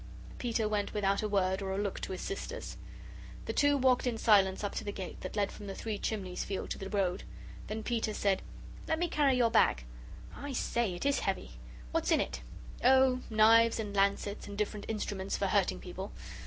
[0.39, 2.75] Peter went without a word or a look to his sisters.
[3.45, 6.43] The two walked in silence up to the gate that led from the Three Chimneys
[6.43, 7.23] field to the road.
[7.67, 8.41] Then Peter said:
[8.87, 9.83] "Let me carry your bag.
[10.35, 11.51] I say, it is heavy
[11.91, 12.41] what's in it?"
[12.83, 16.11] "Oh, knives and lancets and different instruments for hurting people.